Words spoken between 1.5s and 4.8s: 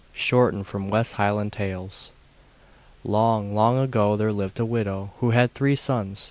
Tales.] Pinkel the Thief Long, long ago there lived a